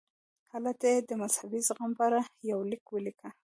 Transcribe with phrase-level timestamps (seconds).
[0.51, 2.19] هلته یې د مذهبي زغم په اړه
[2.51, 3.29] یو لیک ولیکه.